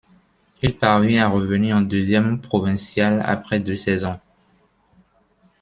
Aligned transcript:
Il 0.63 0.75
parvient 0.79 1.27
à 1.27 1.29
revenir 1.29 1.75
en 1.77 1.81
deuxième 1.81 2.41
provinciale 2.41 3.21
après 3.23 3.59
deux 3.59 3.75
saisons. 3.75 4.19